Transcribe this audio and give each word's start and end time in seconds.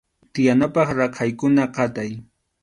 Tiyanapaq 0.33 0.87
raqaykuna 0.99 1.63
qatay. 1.75 2.11